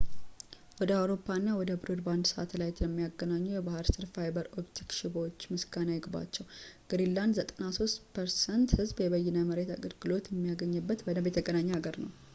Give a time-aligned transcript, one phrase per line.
[0.77, 6.47] ወደ አውሮፓ እና ወደ ብሮድባንድ ሳተላይት ለሚያገናኙ የባህር ስር ፋይበር ኦፕቲክ ሽቦዎች ምስጋና ይግባቸው
[6.93, 12.11] ግሪንላንድ 93% ህዝብ የበይነ መረብ አገልግሎት የሚያገኝበት በደንብ የተገናኘ ሀገር ነው